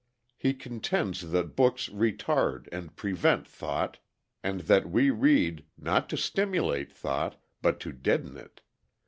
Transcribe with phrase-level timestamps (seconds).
[0.35, 3.99] He contends that books retard and prevent thought,
[4.41, 8.61] and that we read, not to stimulate thought, but to deaden it.